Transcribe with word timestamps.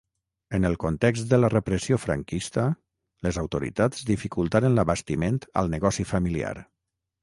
En 0.59 0.63
el 0.69 0.77
context 0.83 1.27
de 1.33 1.39
la 1.41 1.49
repressió 1.55 1.99
franquista, 2.07 2.65
les 3.29 3.41
autoritats 3.45 4.09
dificultaren 4.11 4.79
l'abastiment 4.81 5.43
al 5.65 5.75
negoci 5.79 6.13
familiar. 6.17 6.61